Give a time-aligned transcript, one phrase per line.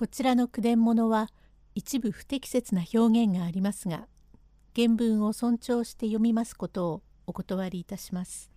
[0.00, 1.28] こちらの句伝物は
[1.74, 4.06] 一部不適切な表現がありますが
[4.74, 8.50] 原文を尊重して読みますことをお断りいたします。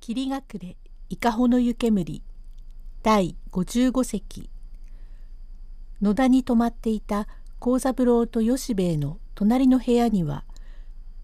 [0.00, 0.78] 霧隠れ
[1.10, 2.22] 伊香保の湯煙
[3.02, 4.48] 第55席
[6.00, 7.28] 野田に泊まっていた
[7.58, 10.46] 幸三郎と吉兵衛の隣の部屋には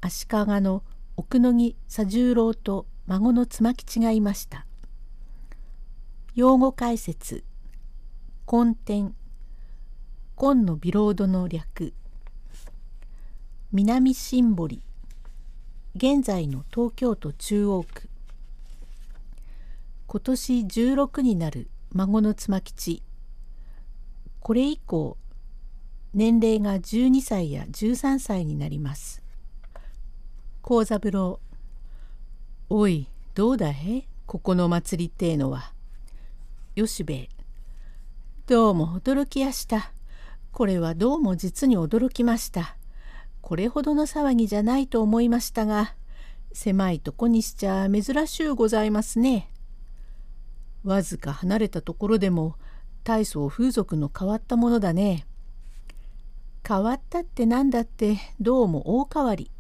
[0.03, 0.83] 足利の
[1.17, 4.67] 奥野木佐十郎と孫の妻吉がいました。
[6.35, 7.43] 用語解説
[8.51, 9.15] 根天
[10.41, 11.93] 根のビロードの略。
[13.73, 14.81] 南シンボリ。
[15.95, 18.09] 現在の東京都中央区。
[20.07, 23.03] 今年16になる孫の妻吉。
[24.41, 25.19] これ以降
[26.15, 29.23] 年齢が12歳や13歳になります。
[30.63, 31.39] 幸三郎。
[32.71, 34.09] おいどうだへ？
[34.25, 35.75] ここの祭りってえのは。
[36.75, 37.38] 吉兵衛
[38.49, 39.93] どうも驚きやした。
[40.53, 42.79] これはどうも実に驚きました。
[43.43, 45.95] これほどの騒ぎじゃないと思いましたが、
[46.55, 49.51] 狭いとこにしちゃ珍しゅうございますね。
[50.83, 52.55] わずか離れたところでも
[53.05, 55.27] 大層風俗の変わったものだね。
[56.67, 59.51] 変わったって何だってどうも大変わり。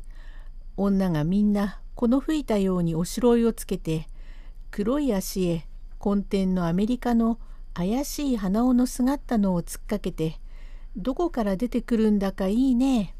[0.78, 4.09] 女がみんなこの吹いたようにおしろいをつけて
[4.70, 5.66] 黒い足へ
[6.03, 7.39] 根天のアメリカの
[7.79, 10.41] 怪しい鼻緒のすがったのを突っかけて
[10.97, 13.15] どこから出てくるんだかいいね。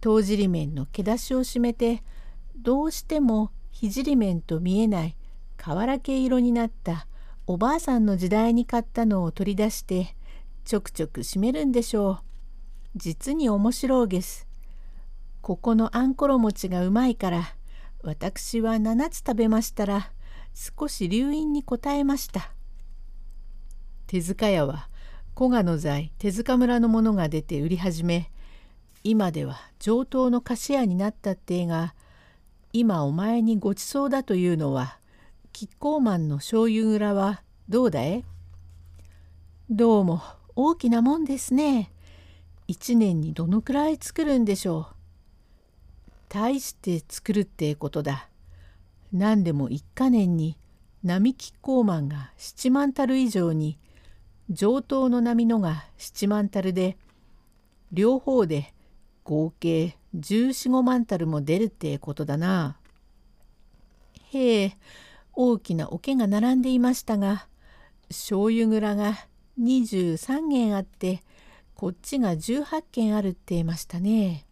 [0.00, 2.04] 戸尻面の毛出しを締めて
[2.56, 5.16] どうしても聖面と見えない
[5.56, 7.08] 瓦系色になった
[7.48, 10.14] おばあさんの時代に買ったのを取り出して
[10.64, 12.18] ちょくちょく締めるんでしょう。
[12.94, 14.46] 実に面白いです。
[15.42, 17.56] ここのあんころ餅がうまいから
[18.04, 20.12] 私は7つ食べましたら
[20.54, 22.55] 少し留飲に応えました。
[24.06, 24.88] 手塚屋は
[25.36, 28.30] 古賀の材手塚村のものが出て売り始め
[29.02, 31.94] 今では上等の菓子屋になったってが
[32.72, 34.98] 今お前にごちそうだというのは
[35.52, 38.24] キッコーマンの醤油蔵はどうだい
[39.70, 40.22] どうも
[40.54, 41.90] 大きなもんですね。
[42.68, 44.94] 一年にどのくらい作るんでしょう？
[46.28, 48.28] 大して作るってことだ。
[49.12, 50.56] 何でも一か年に
[51.02, 53.78] 並木コーマンが7万たる以上に
[54.50, 56.96] 上等の波のが7万たるで
[57.92, 58.72] 両方で
[59.24, 62.76] 合計1415万たるも出るってことだな。
[64.32, 64.76] へえ
[65.32, 67.46] 大きな桶が並んでいましたが
[68.08, 69.14] 醤油蔵が
[69.60, 71.22] 23軒あって
[71.74, 74.46] こっちが18軒あるって言いましたね。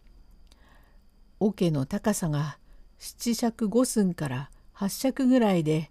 [1.39, 2.57] 桶の高さが
[2.97, 5.89] 七尺五寸から八尺ぐらいで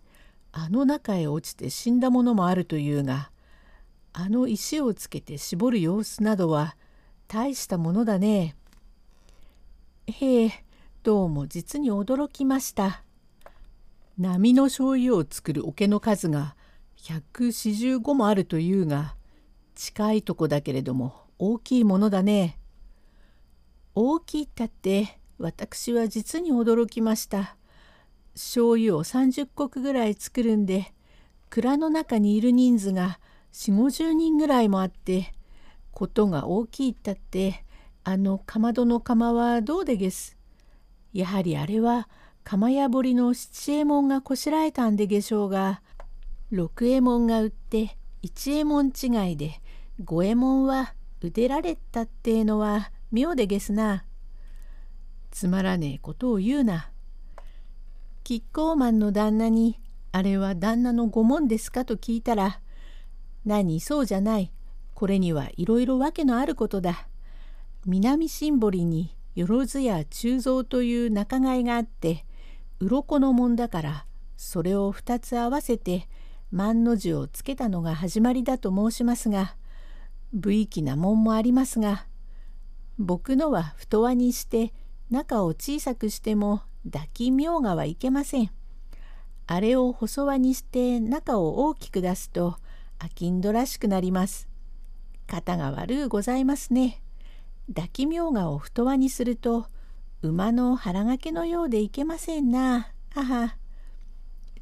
[0.52, 3.30] あの中へ落ちて死んだものもあるというが
[4.16, 6.76] あの石をつけて絞る様子などは
[7.26, 8.54] 大したものだね。
[10.06, 10.64] へえ、
[11.02, 13.02] どうも実に驚きました。
[14.16, 16.54] 波の醤油を作る桶の数が
[16.98, 19.16] 145もあるというが、
[19.74, 22.60] 近いとこだけれども大きいものだね。
[23.96, 27.56] 大きいったって私は実に驚きました。
[28.34, 30.94] 醤油を30石ぐらい作るんで
[31.50, 33.18] 蔵の中にいる人数が
[33.54, 35.32] 4 5 0人ぐらいもあって
[35.92, 37.64] ことが大きいったって
[38.02, 40.36] あのかまどの釜はどうでげす。
[41.12, 42.08] やはりあれは
[42.42, 45.82] 釜屋堀の七右衛門がこしらえたんでげしょうが
[46.50, 49.60] 六右衛門が売って一右衛門違いで
[50.02, 54.04] 五右衛門はうでられたってえのは妙でげすな。
[55.30, 56.90] つまらねえことを言うな。
[58.24, 59.78] キッコーマンの旦那に
[60.10, 62.60] あれは旦那の御門ですかと聞いたら
[63.44, 63.80] 何？
[63.80, 64.52] そうじゃない。
[64.94, 67.08] これにはいろいろ訳のあることだ。
[67.86, 72.24] 南シンボリによろずや鋳造という仲買があって
[72.80, 74.06] 鱗のもんだから
[74.36, 76.08] それを2つ合わせて
[76.50, 79.56] 万の字をつけたのが始まりだと申しますが
[80.32, 82.06] 無意気なもんもありますが
[82.98, 84.72] 僕のは太輪にして
[85.10, 88.50] 中を小さくしても抱き妙がはいけません。
[89.46, 92.56] あれを細輪にして中を大きく出すと
[92.98, 94.48] あきんどらしくなります。
[95.26, 97.02] 肩が悪うございますね。
[97.68, 99.66] 抱きみょうがを太輪にすると
[100.22, 102.92] 馬の腹掛けのようでいけませんな。
[103.10, 103.56] はは。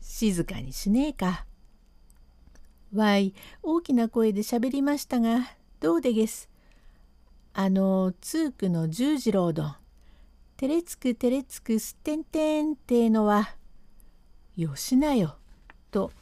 [0.00, 1.46] 静かにしねえか。
[2.93, 5.49] わい、大きな声でしゃべりましたが、
[5.81, 6.50] どうでげす。
[7.55, 9.76] あの、通句の十次郎どん。
[10.56, 13.56] てれつくてれつくすってんてんってのは、
[14.56, 15.37] よしなよ。
[15.90, 16.12] と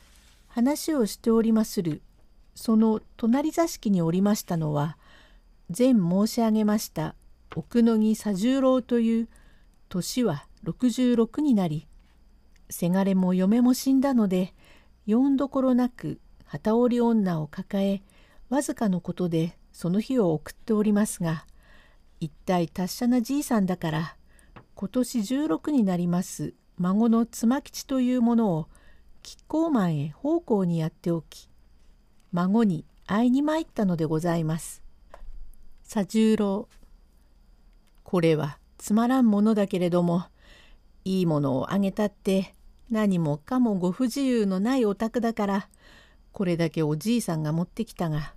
[0.50, 2.02] 話をしておりまする。
[2.55, 4.99] その隣座敷におりましたのは
[5.76, 7.14] 前申し上げました
[7.56, 9.29] 奥野木佐十郎という
[9.88, 11.88] 年は66になり
[12.69, 14.52] せがれも嫁も死んだので
[15.06, 18.02] 読んどころなく旗織り女を抱え
[18.50, 21.47] わずかのことでその日を送っておりますが
[22.20, 24.17] 一体達者なじいさんだから
[24.75, 28.69] 今年16になります孫の妻吉というものを
[29.22, 31.49] 亀甲満へ奉公にやっておき
[32.32, 34.82] 孫に会いに参ったのでございます。
[35.93, 36.69] 佐十郎
[38.05, 40.25] これはつまらんものだけれども
[41.05, 42.55] いいものをあげたって
[42.90, 45.69] 何もかもご不自由のないお宅だから
[46.32, 48.34] これだけおじいさんが持ってきたが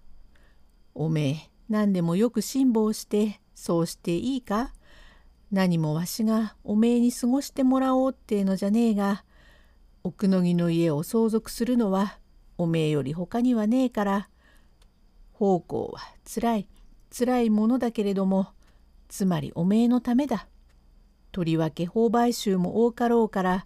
[0.95, 4.73] おめえ何でもよく辛抱してそうしていいか？
[5.51, 9.23] 何もわしがおめえに過ごしてもらおうってのじゃねえが
[10.05, 12.17] 奥の木の家を相続するのは
[12.57, 14.29] おめえより他にはねえから
[15.31, 16.67] 奉公はつらい
[17.09, 18.49] つらいものだけれども
[19.07, 20.47] つまりおめえのためだ。
[21.31, 23.65] とりわけ購買衆も多かろうから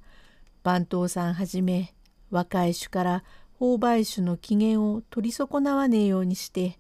[0.63, 1.93] 番頭さんはじめ
[2.29, 3.23] 若い種から
[3.59, 6.77] 購買種の機嫌を取り損なわねえようにして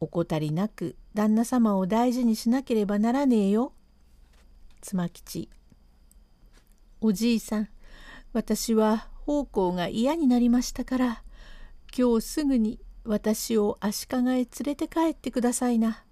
[0.00, 3.72] 怠りなく旦那様を大事にしなければならねえよ。
[4.80, 5.48] 妻吉
[7.00, 7.68] おじいさん
[8.32, 11.22] 私は奉公が嫌になりましたから
[11.96, 16.04] 今日すぐに私を足利へ連れて帰ってくださいな。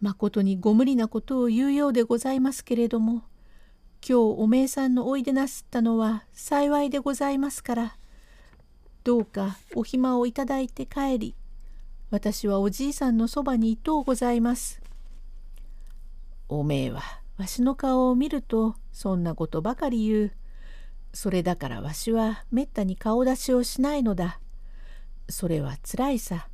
[0.00, 3.24] まことにご無理なことを言うようでございますけれども
[4.00, 7.96] 今日おめえさんのおいでなすったのは幸いでございますから
[9.02, 11.34] どうかお暇をいただいて帰り
[12.10, 14.80] 私はおじいさんのそばにいとうございます。
[16.48, 17.02] おめえは
[17.36, 20.32] わしの顔を見るとそんなことばかり言う。
[21.12, 24.40] それだからわしはめったに顔出しをしないのだ。
[25.28, 26.48] それはつらいさ。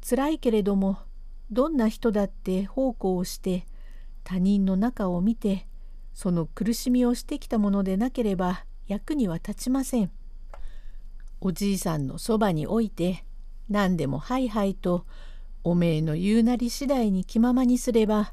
[0.00, 0.98] つらいけれども
[1.50, 3.66] どんな人だって奉公をして
[4.24, 5.66] 他人の中を見て
[6.14, 10.10] その苦しみをしてきたものでなければ役には立ちません。
[11.40, 13.24] おじいさんのそばにおいて
[13.68, 15.04] 何でもはいはいと
[15.64, 18.32] おめえの言うなり次第に気ままにすれば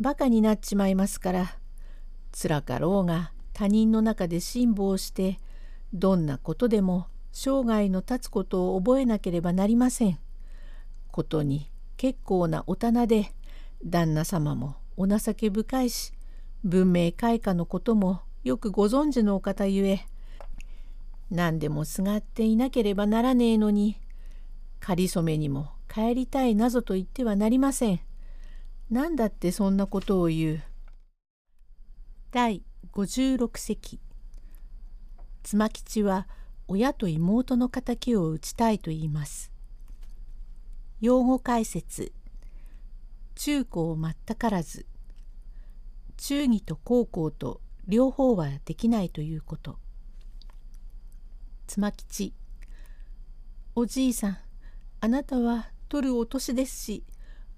[0.00, 1.58] バカになっちまいますから
[2.32, 5.38] つらかろうが他人の中で辛抱して
[5.92, 10.18] どんなことでも生涯の立つことを覚えなければなりません。
[11.10, 13.34] ことに結構なお棚で
[13.84, 16.14] 旦那様もお情け深いし
[16.64, 20.06] 文明開化のこともよくご存知のお方ゆえ
[21.30, 24.00] 何でもすがっていなければならねえのに
[24.80, 28.00] かりそめにも帰りたいなぞと言ってはなりません。
[28.90, 30.62] 何だってそんなことを言う。
[32.32, 32.62] 第
[32.94, 34.00] 56席
[35.42, 36.26] 妻吉は
[36.66, 39.50] 親と妹の敵を討ちたいと言います。
[41.00, 42.12] 用語解説。
[43.34, 44.86] 中高全からず。
[46.16, 49.78] 中義と高校と両方はできないということ。
[51.66, 52.34] 妻吉。
[53.74, 54.38] おじいさん
[55.00, 57.04] あなたは取るお年ですし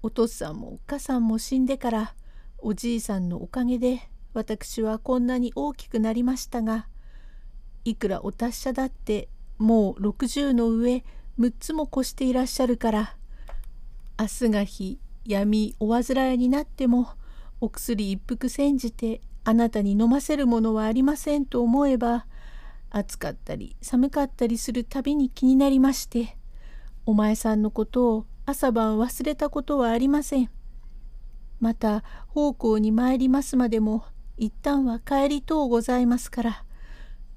[0.01, 2.15] お父さんもお母さんも死んでから
[2.59, 6.87] おじいさんのおかげで私はこんなに大きくなりましたが
[7.85, 11.03] いくらお達者だってもう60の上
[11.39, 13.15] 6つも越していらっしゃるから
[14.19, 17.09] 明日が日闇お患いになっても
[17.61, 22.25] お薬一服煎じてあなたに飲ませるものはありませんと思えば
[22.89, 26.37] 暑かったり寒かったりするたびに気になりまして
[27.05, 30.49] お前さんのことを朝晩忘れたことはありません。
[31.63, 34.03] また奉公に参りますまでも
[34.43, 36.63] 一旦は帰りとうございますから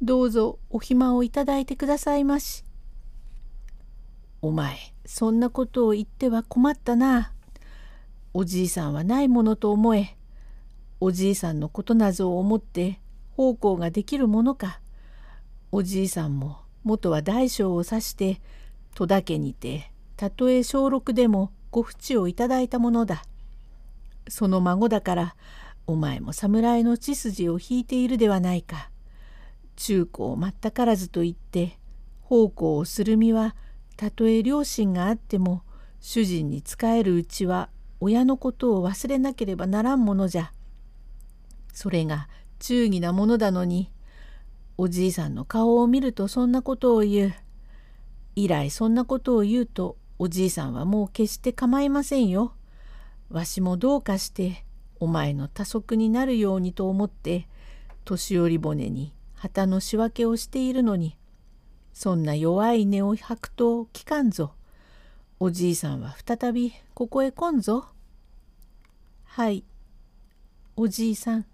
[0.03, 2.65] どうぞお暇をいただいてくださいまし。
[4.43, 7.33] お前そんなことを言っては困ったな。
[8.35, 10.17] おじいさんはないものと思え
[10.99, 12.99] おじいさんのことなぞを思って
[13.37, 14.81] 奉公ができるものか。
[15.71, 18.41] おじいさんも元は大将を指して
[18.97, 23.23] 戸田家にてたとえ小六でもご淵をいただいたものだ。
[24.27, 25.37] その孫だから
[25.87, 28.91] お前も侍の血筋を引いているではないか。
[29.77, 31.79] 中高を全からずと言って
[32.23, 33.55] 奉公をする身は
[33.97, 35.63] たとえ両親があっても
[36.01, 37.69] 主人に仕えるうちは
[38.01, 40.53] 親のことを忘れなければならんものじゃ。
[41.73, 42.29] それが
[42.59, 43.91] 忠義なものだのに
[44.79, 47.35] おじいさんの顔を見るとそんなことを言う。
[48.35, 52.55] 以来そんなことを言うとおじいさんはもう決して構いませんよ。
[53.31, 54.66] わしもどうかして
[55.01, 57.49] お前の多足になるようにと思って
[58.05, 61.17] 年寄り骨に旗の仕分けをしているのに
[61.93, 64.53] そんな弱い根を吐くと聞かんぞ。
[65.41, 67.87] おじいさんは再びここへ来んぞ。
[69.25, 69.65] はい。
[70.77, 71.47] おじいさん、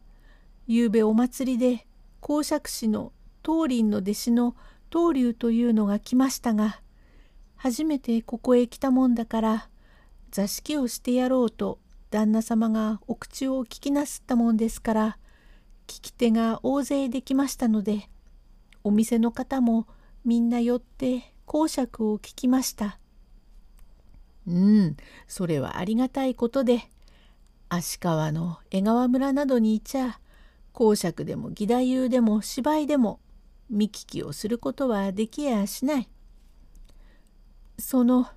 [0.66, 1.87] ゆうべお祭りで
[2.18, 3.12] 公爵士の
[3.44, 4.56] 東林の弟子の
[4.92, 6.80] 東龍というのが来ましたが、
[7.54, 9.68] 初めてここへ来たもんだから、
[10.32, 11.78] 座敷をしてやろうと
[12.12, 15.19] 旦那様がお口を聞きなすったもんですから、
[15.87, 18.11] 聞き手が大勢できましたので、
[18.85, 19.87] お店の方も
[20.23, 22.99] みんな寄って講釈を聞きました。
[24.47, 26.83] うん、それはありがたいことで、
[27.71, 30.21] 足利の江川村などにいちゃ、
[30.75, 33.21] 講釈でも義太夫でも芝居でも
[33.71, 36.09] 見聞きをすることはできやしない。
[37.78, 38.28] その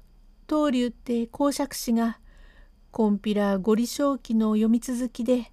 [0.48, 2.20] 東流って講釈師が
[2.98, 5.52] こんぴら五里正気の読み続きで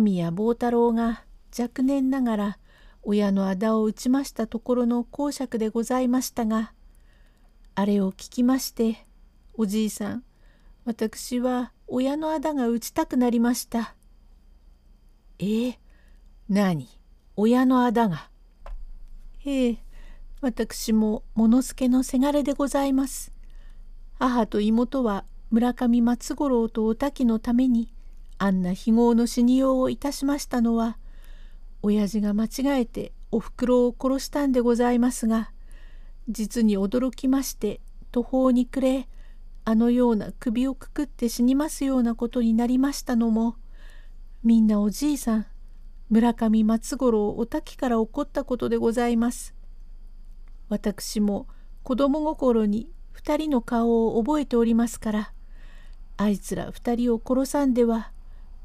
[0.00, 1.22] 民や坊太郎が
[1.56, 2.58] 若年ながら
[3.04, 6.72] 親の仇を打ちましたところの講釈でございましたが
[7.76, 9.06] あれを聞きまして
[9.54, 10.24] おじいさん
[10.84, 13.94] 私は親の仇が打ちたくなりました。
[15.38, 15.78] ええ
[16.50, 16.88] 何？
[17.36, 18.30] 親の仇が？
[19.44, 19.78] ええ
[20.40, 23.32] 私も物助のせがれでございます。
[24.18, 27.92] 母と妹は村上松五郎とお滝のために
[28.38, 30.96] あんな非業の死にようをいたしましたのは
[31.82, 32.48] 親父が間違
[32.80, 35.52] えておふくろを殺したんでございますが
[36.26, 37.82] 実に驚きまして
[38.12, 39.08] 途方に暮れ
[39.66, 43.56] あのような首をくくって死にますようなことになりましたのも
[44.42, 45.46] みんなおじいさん
[46.08, 49.54] 村上松五郎お滝から起こったことでございます。
[50.68, 51.46] 私も
[51.82, 55.32] 子供心に二人の顔を覚えておりますから
[56.16, 58.12] あいつら二人を殺さんでは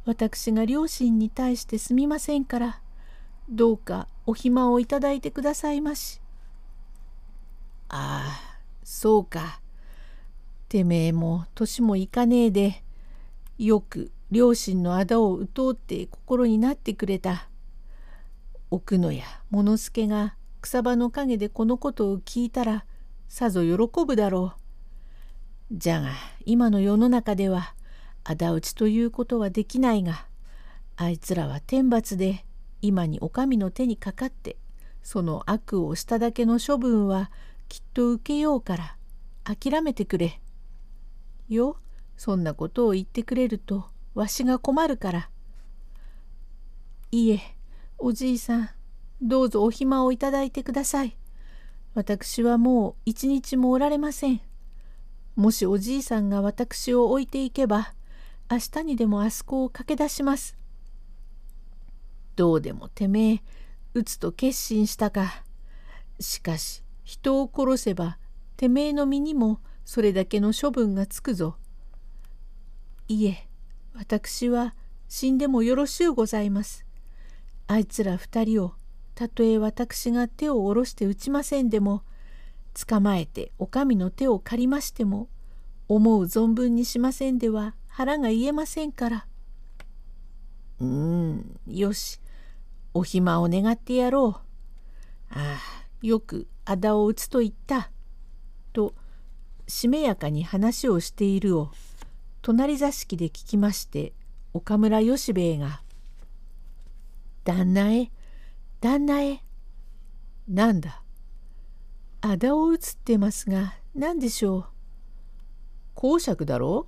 [0.06, 2.82] 私が両親に対してすみませんから
[3.50, 6.22] どうかお暇をいただいてくださいまし。
[7.90, 9.62] ああそうか。
[10.68, 12.84] てめえも年もいかねえで
[13.58, 17.48] よく両親の仇を討とうって心になってくれた。
[18.70, 22.86] 奥野や物助が草場の陰でこのことを聞いたら
[23.30, 24.67] さぞ喜ぶだろう。
[25.72, 26.12] じゃが
[26.46, 27.74] 今の世の中では
[28.24, 30.26] 仇討ちということはできないが
[30.96, 32.46] あいつらは天罰で
[32.82, 34.56] 今にお上の手にかかって
[35.04, 37.32] その悪をしただけの処分は
[37.68, 38.96] きっと受けようから
[39.44, 40.42] 諦めてくれ。
[41.50, 41.78] よ
[42.18, 45.30] そんなことを言ってくれるとわしが困るから。
[47.12, 47.42] いいえ
[47.98, 48.70] おじいさん
[49.22, 51.18] どうぞお暇をいただいてください。
[51.94, 54.42] 私はもう一日もおられません。
[55.38, 57.94] もしおじいさんが私を置いていけば
[58.50, 60.58] 明日にでもあそこを駆け出します。
[62.36, 63.42] どうでもてめえ
[63.94, 65.44] 撃つと決心したか。
[66.20, 68.18] しかし人を殺せば
[68.58, 71.58] てめえの身にもそれだけの処分がつくぞ。
[73.08, 73.48] いえ
[73.94, 74.74] 私は
[75.08, 76.84] 死んでもよろしゅうございます。
[77.68, 78.74] あいつら二人を
[79.14, 82.02] たとえ私が手を下ろして打ちませんでも
[82.78, 85.30] 捕まえてお上の手を借りましても
[85.88, 89.28] 思う存分にしませんでは腹が言えませんから。
[90.80, 92.20] うーんよし
[92.94, 95.34] お暇を願ってやろう。
[95.34, 97.90] ああよく仇を打つと言った。
[98.74, 98.94] と
[99.68, 101.72] しめやかに話をしているを
[102.42, 104.14] 隣座敷で聞きまして
[104.54, 105.82] 岡村吉兵衛が
[107.44, 108.12] 「旦那へ
[108.80, 109.44] 旦那へ
[110.48, 111.02] なんだ？
[112.34, 114.66] 仇を打つってますが何でしょう？
[115.96, 116.88] 公爵だろ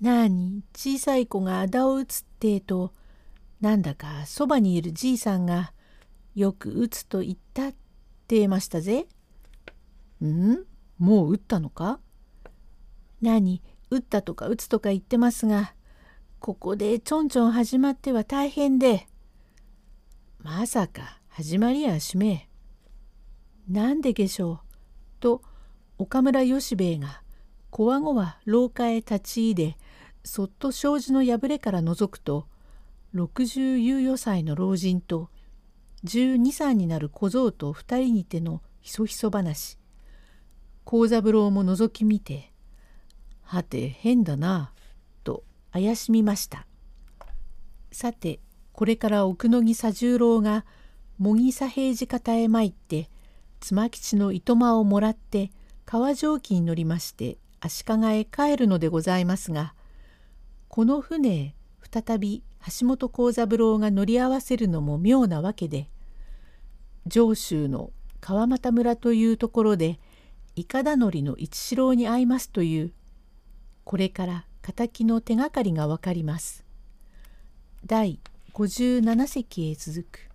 [0.00, 2.92] なあに小さい子が仇を打つってと
[3.60, 5.72] なんだかそばにいるじいさんが
[6.36, 7.74] よく打つと言ったっ
[8.28, 9.08] てましたぜ。
[10.24, 10.58] ん？
[10.98, 11.98] もう打ったのか？
[13.20, 13.60] 何？
[13.90, 15.74] 打ったとか打つとか言ってますが
[16.38, 19.08] ここでちょんちょん始まっては大変で。
[20.40, 22.47] まさか始まりやしめ
[23.68, 24.58] なんででしょう
[25.20, 25.42] と
[25.98, 27.22] 岡村吉兵衛が
[27.70, 29.76] こわごわ廊下へ立ち入で
[30.24, 32.46] そっと障子の破れから覗くと
[33.14, 35.28] 60猶予歳の老人と
[36.04, 39.78] 12歳になる小僧と2人にてのひそひそ話。
[40.84, 42.52] 幸三郎も覗き見て
[43.42, 44.72] はて変だな」
[45.24, 46.66] と怪しみました。
[47.92, 48.40] さて
[48.72, 50.64] これから奥野木佐十郎が
[51.18, 53.10] 茂木左平次方へ参って
[53.60, 55.50] 妻吉の糸間をもらって
[55.84, 59.74] 川蒸気に乗りまして足利へ帰るのでございますが
[60.68, 61.54] この船へ
[61.90, 62.42] 再び
[62.80, 65.88] 橋本幸三郎が乗り合わせるのも妙なわけで
[67.06, 69.98] 上州の川俣村というところで
[70.56, 72.92] いかだ乗りの一四郎に会いますという
[73.84, 76.64] これから敵の手がかりがわかります。
[77.86, 78.20] 第
[78.52, 80.27] 57隻へ続く